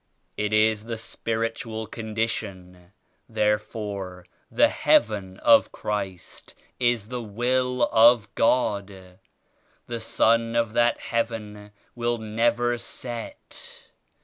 [0.35, 2.91] It is the spiritual condition.
[3.29, 9.19] Therefore the ^Heaven' of Christ is the Will of God.
[9.85, 13.91] The Sun of that Heaven will never set.